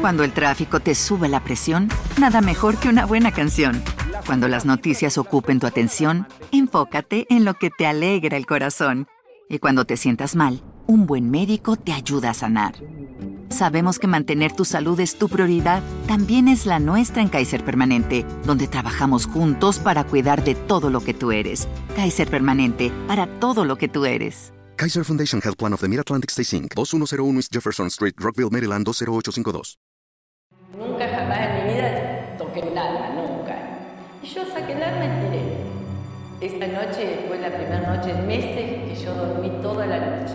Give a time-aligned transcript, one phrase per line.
[0.00, 1.88] Cuando el tráfico te sube la presión,
[2.20, 3.82] nada mejor que una buena canción.
[4.26, 9.06] Cuando las noticias ocupen tu atención, enfócate en lo que te alegra el corazón.
[9.48, 12.74] Y cuando te sientas mal, un buen médico te ayuda a sanar.
[13.48, 18.26] Sabemos que mantener tu salud es tu prioridad, también es la nuestra en Kaiser Permanente,
[18.44, 21.68] donde trabajamos juntos para cuidar de todo lo que tú eres.
[21.94, 24.52] Kaiser Permanente, para todo lo que tú eres.
[24.76, 28.84] Kaiser Foundation Health Plan of the Mid-Atlantic Stay Inc., 2101 East Jefferson Street, Rockville, Maryland,
[28.84, 29.78] 20852.
[30.76, 33.56] Nunca jamás en mi vida toqué el alma, nunca.
[34.26, 36.56] Y yo saqué el alma y tiré.
[36.56, 40.34] Esa noche fue la primera noche en meses y yo dormí toda la noche.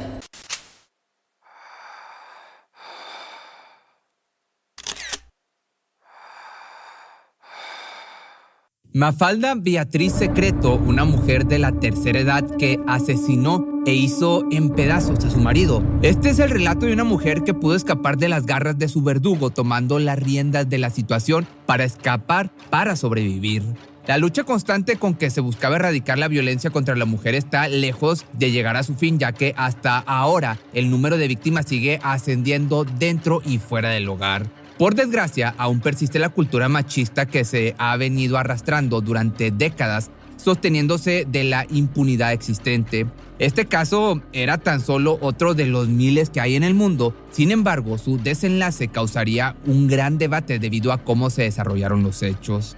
[8.93, 15.23] Mafalda Beatriz Secreto, una mujer de la tercera edad que asesinó e hizo en pedazos
[15.25, 15.83] a su marido.
[16.01, 19.01] Este es el relato de una mujer que pudo escapar de las garras de su
[19.01, 23.63] verdugo tomando las riendas de la situación para escapar, para sobrevivir.
[24.07, 28.25] La lucha constante con que se buscaba erradicar la violencia contra la mujer está lejos
[28.33, 32.83] de llegar a su fin, ya que hasta ahora el número de víctimas sigue ascendiendo
[32.83, 34.49] dentro y fuera del hogar.
[34.81, 40.09] Por desgracia, aún persiste la cultura machista que se ha venido arrastrando durante décadas,
[40.41, 43.07] sosteniéndose de la impunidad existente.
[43.39, 47.51] Este caso era tan solo otro de los miles que hay en el mundo, sin
[47.51, 52.77] embargo, su desenlace causaría un gran debate debido a cómo se desarrollaron los hechos.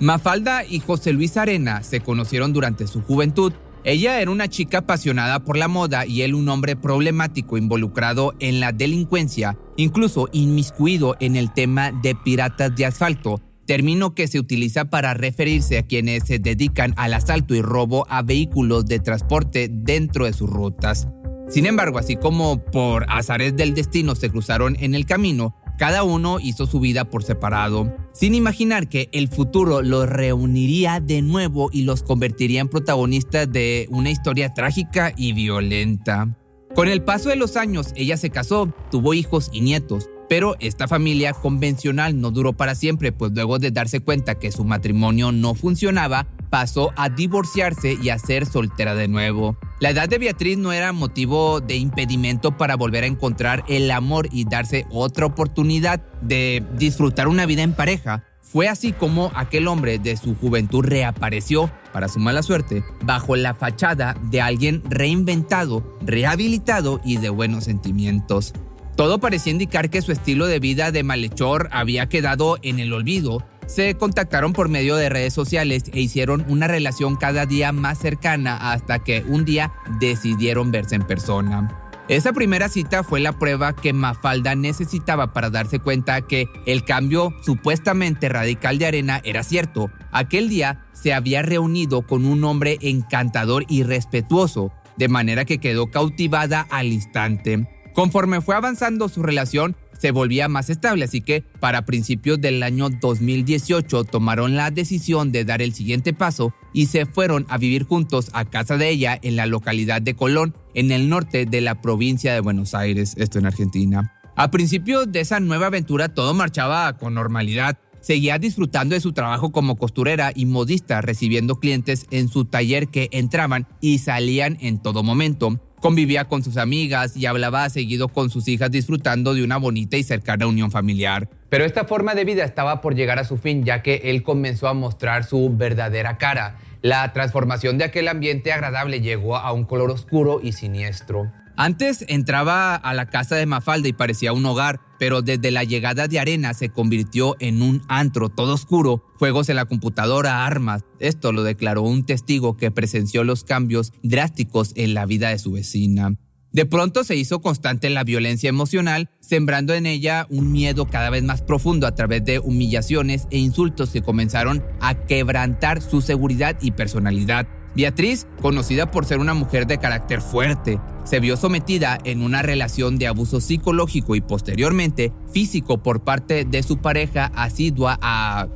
[0.00, 3.52] Mafalda y José Luis Arena se conocieron durante su juventud
[3.84, 8.58] ella era una chica apasionada por la moda y él un hombre problemático involucrado en
[8.58, 14.86] la delincuencia, incluso inmiscuido en el tema de piratas de asfalto, término que se utiliza
[14.86, 20.26] para referirse a quienes se dedican al asalto y robo a vehículos de transporte dentro
[20.26, 21.08] de sus rutas.
[21.48, 26.38] Sin embargo, así como por azares del destino se cruzaron en el camino, cada uno
[26.40, 31.82] hizo su vida por separado, sin imaginar que el futuro los reuniría de nuevo y
[31.82, 36.36] los convertiría en protagonistas de una historia trágica y violenta.
[36.74, 40.88] Con el paso de los años, ella se casó, tuvo hijos y nietos, pero esta
[40.88, 45.54] familia convencional no duró para siempre, pues luego de darse cuenta que su matrimonio no
[45.54, 49.56] funcionaba, pasó a divorciarse y a ser soltera de nuevo.
[49.80, 54.28] La edad de Beatriz no era motivo de impedimento para volver a encontrar el amor
[54.30, 58.24] y darse otra oportunidad de disfrutar una vida en pareja.
[58.40, 63.54] Fue así como aquel hombre de su juventud reapareció, para su mala suerte, bajo la
[63.54, 68.52] fachada de alguien reinventado, rehabilitado y de buenos sentimientos.
[68.96, 73.42] Todo parecía indicar que su estilo de vida de malhechor había quedado en el olvido.
[73.66, 78.72] Se contactaron por medio de redes sociales e hicieron una relación cada día más cercana
[78.72, 81.80] hasta que un día decidieron verse en persona.
[82.06, 87.34] Esa primera cita fue la prueba que Mafalda necesitaba para darse cuenta que el cambio
[87.42, 89.90] supuestamente radical de Arena era cierto.
[90.12, 95.90] Aquel día se había reunido con un hombre encantador y respetuoso, de manera que quedó
[95.90, 97.66] cautivada al instante.
[97.94, 102.90] Conforme fue avanzando su relación, se volvía más estable, así que para principios del año
[102.90, 108.30] 2018 tomaron la decisión de dar el siguiente paso y se fueron a vivir juntos
[108.32, 112.34] a casa de ella en la localidad de Colón, en el norte de la provincia
[112.34, 114.12] de Buenos Aires, esto en Argentina.
[114.34, 117.78] A principios de esa nueva aventura todo marchaba con normalidad.
[118.00, 123.08] Seguía disfrutando de su trabajo como costurera y modista, recibiendo clientes en su taller que
[123.12, 125.60] entraban y salían en todo momento.
[125.84, 130.02] Convivía con sus amigas y hablaba seguido con sus hijas disfrutando de una bonita y
[130.02, 131.28] cercana unión familiar.
[131.50, 134.68] Pero esta forma de vida estaba por llegar a su fin ya que él comenzó
[134.68, 136.56] a mostrar su verdadera cara.
[136.80, 141.30] La transformación de aquel ambiente agradable llegó a un color oscuro y siniestro.
[141.56, 146.08] Antes entraba a la casa de Mafalda y parecía un hogar, pero desde la llegada
[146.08, 150.82] de Arena se convirtió en un antro todo oscuro, juegos en la computadora, armas.
[150.98, 155.52] Esto lo declaró un testigo que presenció los cambios drásticos en la vida de su
[155.52, 156.16] vecina.
[156.50, 161.22] De pronto se hizo constante la violencia emocional, sembrando en ella un miedo cada vez
[161.24, 166.70] más profundo a través de humillaciones e insultos que comenzaron a quebrantar su seguridad y
[166.70, 167.48] personalidad.
[167.74, 172.98] Beatriz, conocida por ser una mujer de carácter fuerte, se vio sometida en una relación
[172.98, 178.46] de abuso psicológico y posteriormente físico por parte de su pareja asidua a,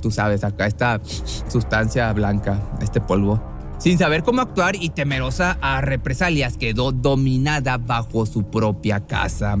[0.00, 1.00] tú sabes, acá esta
[1.48, 3.42] sustancia blanca, este polvo.
[3.78, 9.58] Sin saber cómo actuar y temerosa a represalias, quedó dominada bajo su propia casa.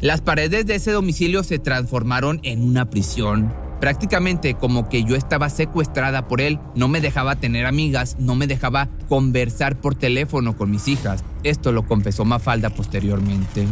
[0.00, 5.48] Las paredes de ese domicilio se transformaron en una prisión prácticamente como que yo estaba
[5.48, 10.70] secuestrada por él, no me dejaba tener amigas, no me dejaba conversar por teléfono con
[10.70, 11.24] mis hijas.
[11.42, 13.66] Esto lo confesó Mafalda posteriormente.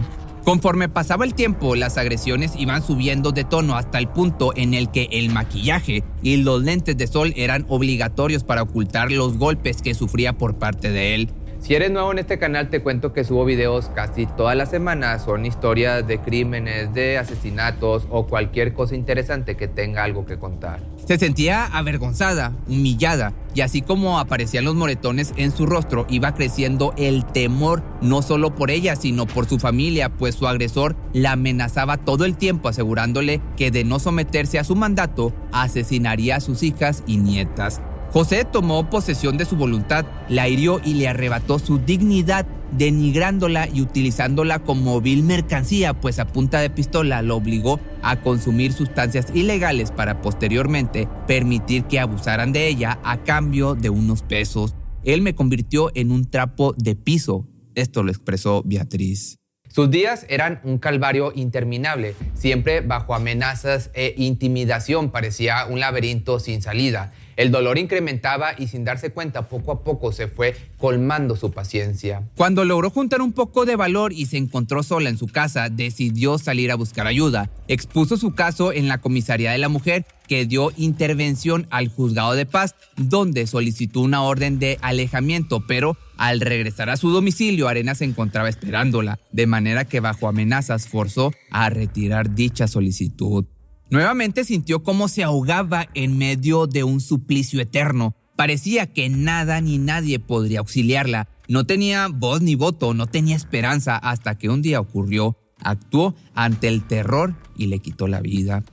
[0.44, 4.90] Conforme pasaba el tiempo, las agresiones iban subiendo de tono hasta el punto en el
[4.90, 9.94] que el maquillaje y los lentes de sol eran obligatorios para ocultar los golpes que
[9.94, 11.30] sufría por parte de él.
[11.64, 15.24] Si eres nuevo en este canal, te cuento que subo videos casi todas las semanas.
[15.24, 20.80] Son historias de crímenes, de asesinatos o cualquier cosa interesante que tenga algo que contar.
[21.06, 26.92] Se sentía avergonzada, humillada, y así como aparecían los moretones en su rostro, iba creciendo
[26.98, 31.96] el temor, no solo por ella, sino por su familia, pues su agresor la amenazaba
[31.96, 37.02] todo el tiempo, asegurándole que de no someterse a su mandato, asesinaría a sus hijas
[37.06, 37.80] y nietas.
[38.14, 43.80] José tomó posesión de su voluntad, la hirió y le arrebató su dignidad, denigrándola y
[43.80, 49.90] utilizándola como vil mercancía, pues a punta de pistola lo obligó a consumir sustancias ilegales
[49.90, 54.76] para posteriormente permitir que abusaran de ella a cambio de unos pesos.
[55.02, 57.48] Él me convirtió en un trapo de piso.
[57.74, 59.40] Esto lo expresó Beatriz.
[59.68, 66.62] Sus días eran un calvario interminable, siempre bajo amenazas e intimidación, parecía un laberinto sin
[66.62, 67.12] salida.
[67.36, 72.22] El dolor incrementaba y sin darse cuenta poco a poco se fue colmando su paciencia.
[72.36, 76.38] Cuando logró juntar un poco de valor y se encontró sola en su casa, decidió
[76.38, 77.50] salir a buscar ayuda.
[77.68, 82.46] Expuso su caso en la comisaría de la mujer que dio intervención al juzgado de
[82.46, 88.04] paz, donde solicitó una orden de alejamiento, pero al regresar a su domicilio, Arena se
[88.04, 93.44] encontraba esperándola, de manera que bajo amenazas forzó a retirar dicha solicitud.
[93.90, 98.16] Nuevamente sintió cómo se ahogaba en medio de un suplicio eterno.
[98.36, 101.28] Parecía que nada ni nadie podría auxiliarla.
[101.46, 105.36] No tenía voz ni voto, no tenía esperanza hasta que un día ocurrió.
[105.60, 108.64] Actuó ante el terror y le quitó la vida.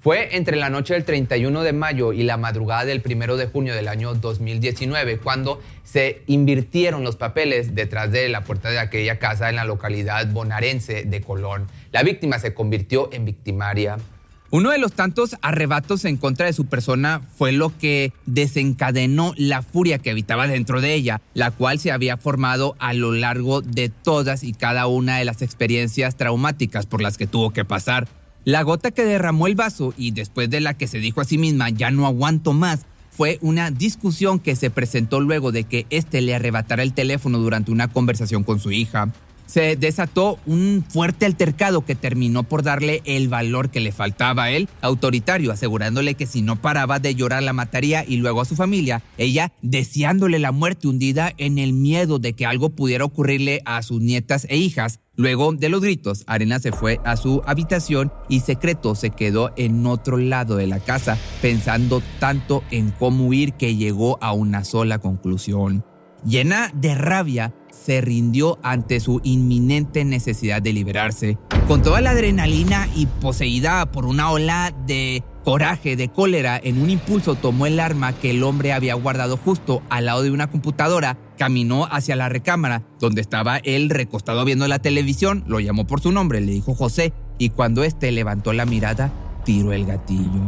[0.00, 3.74] Fue entre la noche del 31 de mayo y la madrugada del 1 de junio
[3.74, 9.50] del año 2019 cuando se invirtieron los papeles detrás de la puerta de aquella casa
[9.50, 11.66] en la localidad bonaerense de Colón.
[11.92, 13.98] La víctima se convirtió en victimaria.
[14.52, 19.62] Uno de los tantos arrebatos en contra de su persona fue lo que desencadenó la
[19.62, 23.90] furia que habitaba dentro de ella, la cual se había formado a lo largo de
[23.90, 28.08] todas y cada una de las experiencias traumáticas por las que tuvo que pasar.
[28.44, 31.38] La gota que derramó el vaso y después de la que se dijo a sí
[31.38, 32.80] misma ya no aguanto más,
[33.12, 37.70] fue una discusión que se presentó luego de que éste le arrebatara el teléfono durante
[37.70, 39.12] una conversación con su hija
[39.50, 44.50] se desató un fuerte altercado que terminó por darle el valor que le faltaba a
[44.52, 48.54] él, autoritario, asegurándole que si no paraba de llorar la mataría y luego a su
[48.54, 53.82] familia, ella deseándole la muerte hundida en el miedo de que algo pudiera ocurrirle a
[53.82, 55.00] sus nietas e hijas.
[55.16, 59.84] Luego de los gritos, Arena se fue a su habitación y secreto se quedó en
[59.84, 65.00] otro lado de la casa, pensando tanto en cómo huir que llegó a una sola
[65.00, 65.84] conclusión.
[66.24, 71.38] Llena de rabia, se rindió ante su inminente necesidad de liberarse.
[71.66, 76.90] Con toda la adrenalina y poseída por una ola de coraje, de cólera, en un
[76.90, 81.16] impulso tomó el arma que el hombre había guardado justo al lado de una computadora,
[81.38, 86.12] caminó hacia la recámara donde estaba él recostado viendo la televisión, lo llamó por su
[86.12, 89.10] nombre, le dijo José, y cuando éste levantó la mirada,
[89.44, 90.42] tiró el gatillo.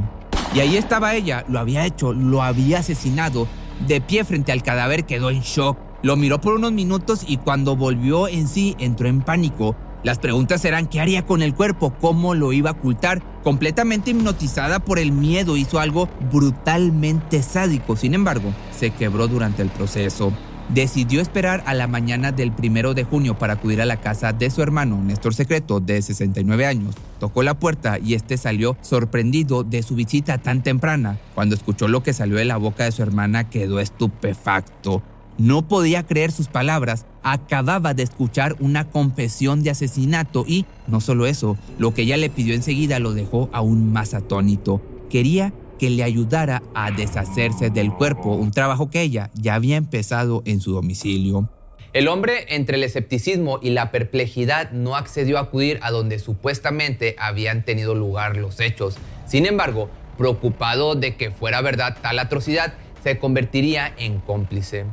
[0.54, 3.48] Y ahí estaba ella, lo había hecho, lo había asesinado,
[3.86, 7.76] de pie frente al cadáver quedó en shock lo miró por unos minutos y cuando
[7.76, 9.76] volvió en sí entró en pánico.
[10.02, 13.22] Las preguntas eran qué haría con el cuerpo, cómo lo iba a ocultar.
[13.44, 17.94] Completamente hipnotizada por el miedo, hizo algo brutalmente sádico.
[17.94, 20.32] Sin embargo, se quebró durante el proceso.
[20.68, 24.48] Decidió esperar a la mañana del primero de junio para acudir a la casa de
[24.48, 26.94] su hermano, Néstor Secreto, de 69 años.
[27.20, 31.18] Tocó la puerta y este salió sorprendido de su visita tan temprana.
[31.34, 35.02] Cuando escuchó lo que salió de la boca de su hermana, quedó estupefacto.
[35.38, 41.26] No podía creer sus palabras, acababa de escuchar una confesión de asesinato y, no solo
[41.26, 44.82] eso, lo que ella le pidió enseguida lo dejó aún más atónito.
[45.10, 45.52] Quería
[45.82, 50.60] que le ayudara a deshacerse del cuerpo, un trabajo que ella ya había empezado en
[50.60, 51.48] su domicilio.
[51.92, 57.16] El hombre, entre el escepticismo y la perplejidad, no accedió a acudir a donde supuestamente
[57.18, 58.94] habían tenido lugar los hechos.
[59.26, 64.86] Sin embargo, preocupado de que fuera verdad tal atrocidad, se convertiría en cómplice.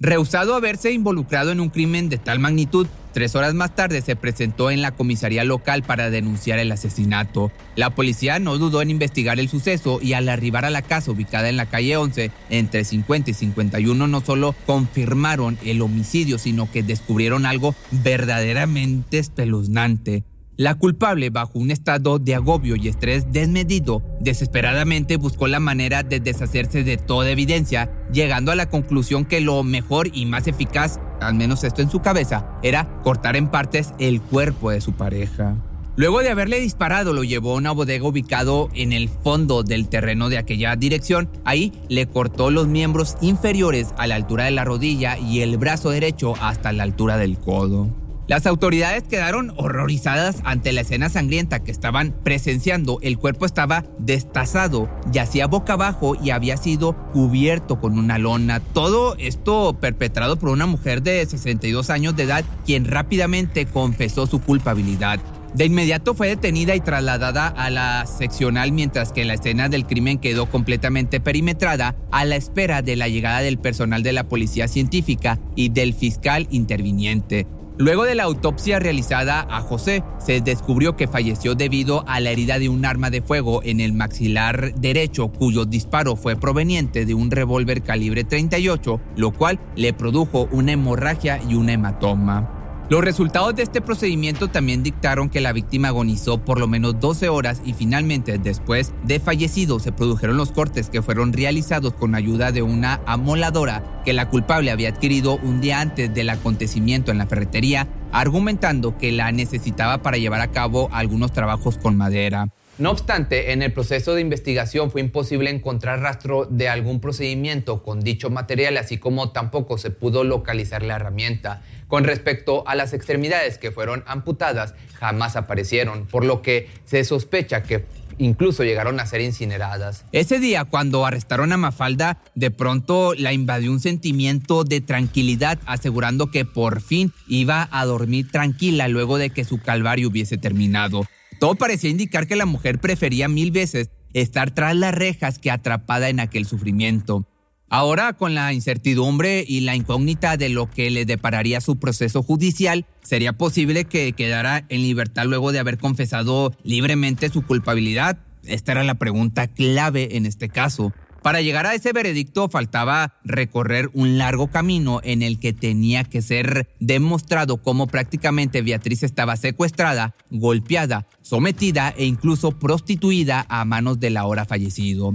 [0.00, 4.70] Rehusado haberse involucrado en un crimen de tal magnitud, tres horas más tarde se presentó
[4.70, 7.52] en la comisaría local para denunciar el asesinato.
[7.76, 11.48] La policía no dudó en investigar el suceso y al arribar a la casa ubicada
[11.48, 16.82] en la calle 11, entre 50 y 51, no solo confirmaron el homicidio, sino que
[16.82, 20.24] descubrieron algo verdaderamente espeluznante.
[20.60, 26.20] La culpable, bajo un estado de agobio y estrés desmedido, desesperadamente buscó la manera de
[26.20, 31.34] deshacerse de toda evidencia, llegando a la conclusión que lo mejor y más eficaz, al
[31.34, 35.56] menos esto en su cabeza, era cortar en partes el cuerpo de su pareja.
[35.96, 40.28] Luego de haberle disparado, lo llevó a una bodega ubicado en el fondo del terreno
[40.28, 41.28] de aquella dirección.
[41.44, 45.90] Ahí le cortó los miembros inferiores a la altura de la rodilla y el brazo
[45.90, 47.88] derecho hasta la altura del codo.
[48.30, 53.00] Las autoridades quedaron horrorizadas ante la escena sangrienta que estaban presenciando.
[53.02, 58.60] El cuerpo estaba destazado, yacía boca abajo y había sido cubierto con una lona.
[58.60, 64.40] Todo esto perpetrado por una mujer de 62 años de edad, quien rápidamente confesó su
[64.40, 65.18] culpabilidad.
[65.54, 70.20] De inmediato fue detenida y trasladada a la seccional mientras que la escena del crimen
[70.20, 75.40] quedó completamente perimetrada a la espera de la llegada del personal de la policía científica
[75.56, 77.48] y del fiscal interviniente.
[77.80, 82.58] Luego de la autopsia realizada a José, se descubrió que falleció debido a la herida
[82.58, 87.30] de un arma de fuego en el maxilar derecho, cuyo disparo fue proveniente de un
[87.30, 92.59] revólver calibre 38, lo cual le produjo una hemorragia y un hematoma.
[92.90, 97.28] Los resultados de este procedimiento también dictaron que la víctima agonizó por lo menos 12
[97.28, 102.50] horas y finalmente después de fallecido se produjeron los cortes que fueron realizados con ayuda
[102.50, 107.26] de una amoladora que la culpable había adquirido un día antes del acontecimiento en la
[107.26, 112.48] ferretería, argumentando que la necesitaba para llevar a cabo algunos trabajos con madera.
[112.80, 118.00] No obstante, en el proceso de investigación fue imposible encontrar rastro de algún procedimiento con
[118.00, 121.62] dicho material, así como tampoco se pudo localizar la herramienta.
[121.88, 127.62] Con respecto a las extremidades que fueron amputadas, jamás aparecieron, por lo que se sospecha
[127.62, 127.84] que
[128.16, 130.06] incluso llegaron a ser incineradas.
[130.12, 136.30] Ese día, cuando arrestaron a Mafalda, de pronto la invadió un sentimiento de tranquilidad, asegurando
[136.30, 141.02] que por fin iba a dormir tranquila luego de que su calvario hubiese terminado.
[141.40, 146.10] Todo parecía indicar que la mujer prefería mil veces estar tras las rejas que atrapada
[146.10, 147.26] en aquel sufrimiento.
[147.70, 152.84] Ahora, con la incertidumbre y la incógnita de lo que le depararía su proceso judicial,
[153.02, 158.18] ¿sería posible que quedara en libertad luego de haber confesado libremente su culpabilidad?
[158.44, 160.92] Esta era la pregunta clave en este caso.
[161.22, 166.22] Para llegar a ese veredicto faltaba recorrer un largo camino en el que tenía que
[166.22, 174.16] ser demostrado cómo prácticamente Beatriz estaba secuestrada, golpeada, sometida e incluso prostituida a manos del
[174.16, 175.14] ahora fallecido.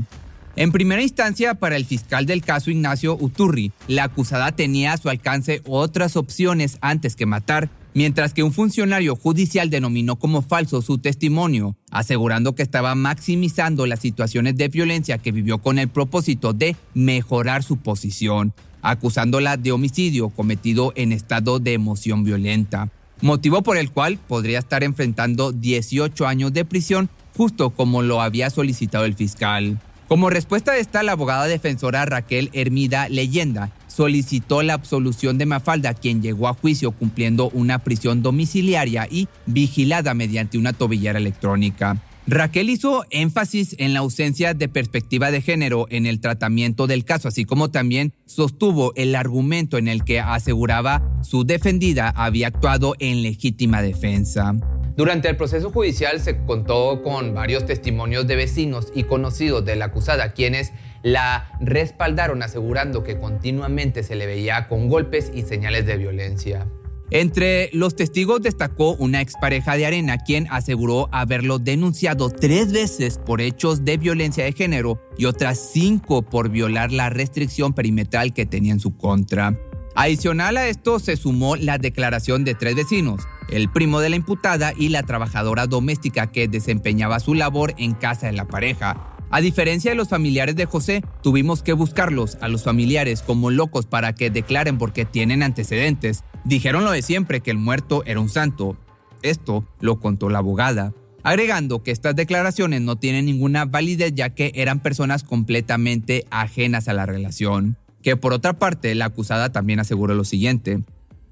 [0.56, 5.10] En primera instancia, para el fiscal del caso Ignacio Uturri, la acusada tenía a su
[5.10, 11.00] alcance otras opciones antes que matar, mientras que un funcionario judicial denominó como falso su
[11.00, 16.76] testimonio, asegurando que estaba maximizando las situaciones de violencia que vivió con el propósito de
[16.94, 23.90] mejorar su posición, acusándola de homicidio cometido en estado de emoción violenta, motivo por el
[23.90, 29.80] cual podría estar enfrentando 18 años de prisión, justo como lo había solicitado el fiscal.
[30.10, 35.94] Como respuesta a esta, la abogada defensora Raquel Hermida Leyenda solicitó la absolución de Mafalda,
[35.94, 42.02] quien llegó a juicio cumpliendo una prisión domiciliaria y vigilada mediante una tobillera electrónica.
[42.28, 47.28] Raquel hizo énfasis en la ausencia de perspectiva de género en el tratamiento del caso,
[47.28, 53.22] así como también sostuvo el argumento en el que aseguraba su defendida había actuado en
[53.22, 54.56] legítima defensa.
[54.98, 59.86] Durante el proceso judicial se contó con varios testimonios de vecinos y conocidos de la
[59.86, 60.72] acusada, quienes
[61.06, 66.68] la respaldaron asegurando que continuamente se le veía con golpes y señales de violencia.
[67.12, 73.40] Entre los testigos destacó una expareja de Arena, quien aseguró haberlo denunciado tres veces por
[73.40, 78.74] hechos de violencia de género y otras cinco por violar la restricción perimetral que tenía
[78.74, 79.56] en su contra.
[79.94, 84.74] Adicional a esto se sumó la declaración de tres vecinos, el primo de la imputada
[84.76, 89.15] y la trabajadora doméstica que desempeñaba su labor en casa de la pareja.
[89.32, 93.86] A diferencia de los familiares de José, tuvimos que buscarlos a los familiares como locos
[93.86, 96.24] para que declaren porque tienen antecedentes.
[96.44, 98.78] Dijeron lo de siempre que el muerto era un santo.
[99.24, 104.52] Esto lo contó la abogada, agregando que estas declaraciones no tienen ninguna validez ya que
[104.54, 107.78] eran personas completamente ajenas a la relación.
[108.04, 110.84] Que por otra parte, la acusada también aseguró lo siguiente.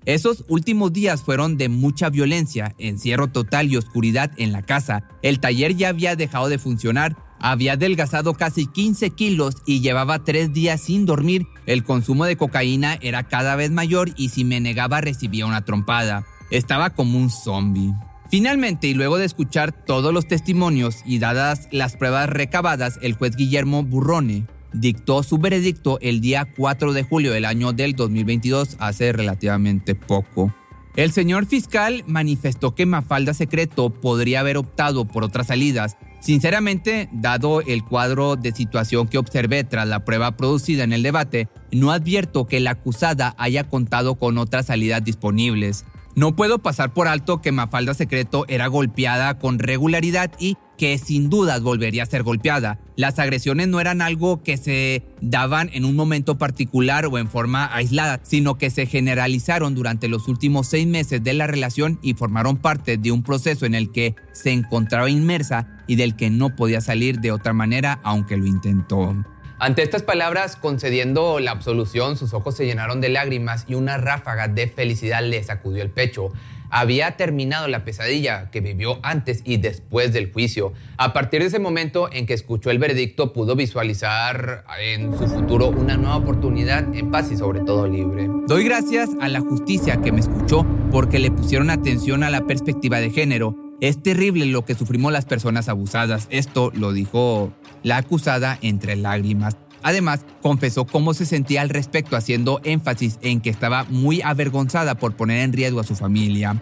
[0.05, 5.03] Esos últimos días fueron de mucha violencia, encierro total y oscuridad en la casa.
[5.21, 10.53] El taller ya había dejado de funcionar, había adelgazado casi 15 kilos y llevaba tres
[10.53, 11.45] días sin dormir.
[11.65, 16.25] El consumo de cocaína era cada vez mayor y si me negaba recibía una trompada.
[16.51, 17.93] Estaba como un zombie.
[18.29, 23.35] Finalmente, y luego de escuchar todos los testimonios y dadas las pruebas recabadas, el juez
[23.35, 29.11] Guillermo Burrone dictó su veredicto el día 4 de julio del año del 2022, hace
[29.11, 30.55] relativamente poco.
[30.95, 35.97] El señor fiscal manifestó que Mafalda Secreto podría haber optado por otras salidas.
[36.23, 41.49] Sinceramente, dado el cuadro de situación que observé tras la prueba producida en el debate,
[41.73, 45.83] no advierto que la acusada haya contado con otras salidas disponibles.
[46.15, 51.29] No puedo pasar por alto que Mafalda Secreto era golpeada con regularidad y que sin
[51.29, 52.79] dudas volvería a ser golpeada.
[52.95, 57.69] Las agresiones no eran algo que se daban en un momento particular o en forma
[57.75, 62.55] aislada, sino que se generalizaron durante los últimos seis meses de la relación y formaron
[62.55, 66.81] parte de un proceso en el que se encontraba inmersa y del que no podía
[66.81, 69.15] salir de otra manera aunque lo intentó.
[69.63, 74.49] Ante estas palabras, concediendo la absolución, sus ojos se llenaron de lágrimas y una ráfaga
[74.49, 76.33] de felicidad le sacudió el pecho.
[76.69, 80.73] Había terminado la pesadilla que vivió antes y después del juicio.
[80.97, 85.69] A partir de ese momento en que escuchó el veredicto, pudo visualizar en su futuro
[85.69, 88.27] una nueva oportunidad en paz y sobre todo libre.
[88.47, 92.99] Doy gracias a la justicia que me escuchó porque le pusieron atención a la perspectiva
[92.99, 93.62] de género.
[93.81, 96.27] Es terrible lo que sufrimos las personas abusadas.
[96.29, 97.53] Esto lo dijo
[97.83, 99.57] la acusada entre lágrimas.
[99.81, 105.15] Además, confesó cómo se sentía al respecto, haciendo énfasis en que estaba muy avergonzada por
[105.15, 106.61] poner en riesgo a su familia.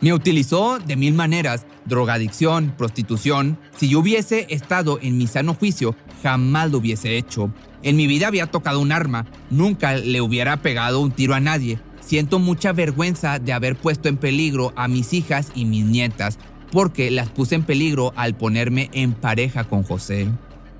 [0.00, 3.58] Me utilizó de mil maneras, drogadicción, prostitución.
[3.76, 7.52] Si yo hubiese estado en mi sano juicio, jamás lo hubiese hecho.
[7.82, 11.80] En mi vida había tocado un arma, nunca le hubiera pegado un tiro a nadie.
[12.00, 16.38] Siento mucha vergüenza de haber puesto en peligro a mis hijas y mis nietas,
[16.72, 20.28] porque las puse en peligro al ponerme en pareja con José.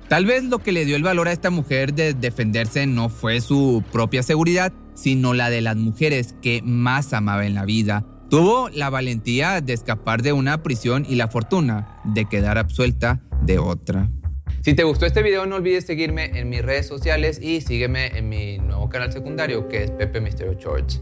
[0.07, 3.39] Tal vez lo que le dio el valor a esta mujer de defenderse no fue
[3.39, 8.05] su propia seguridad, sino la de las mujeres que más amaba en la vida.
[8.29, 13.59] Tuvo la valentía de escapar de una prisión y la fortuna de quedar absuelta de
[13.59, 14.09] otra.
[14.61, 18.29] Si te gustó este video no olvides seguirme en mis redes sociales y sígueme en
[18.29, 21.01] mi nuevo canal secundario que es Pepe Misterio Church.